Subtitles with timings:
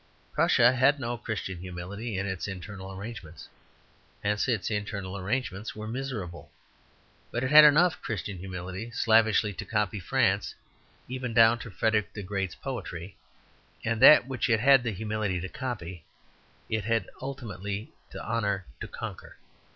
[0.33, 3.47] Prussia had no Christian humility in its internal arrangements;
[4.23, 6.49] hence its internal arrangements were miserable.
[7.31, 10.55] But it had enough Christian humility slavishly to copy France
[11.07, 13.15] (even down to Frederick the Great's poetry),
[13.85, 16.03] and that which it had the humility to copy
[16.67, 19.37] it had ultimately the honour to conquer.